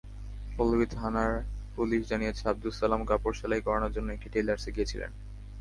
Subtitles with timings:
[0.57, 1.31] পল্লবী থানার
[1.75, 5.11] পুলিশ জানিয়েছে, আবদুস সালাম কাপড় সেলাই করানোর জন্য একটি টেইলার্সে গিয়েছিলেন।